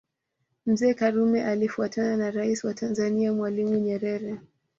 Mzee 0.65 0.93
Karume 0.93 1.43
alifuatana 1.45 2.17
na 2.17 2.31
Rais 2.31 2.63
wa 2.63 2.73
Tanzania 2.73 3.33
Mwalimu 3.33 3.75
Nyerere 3.75 4.37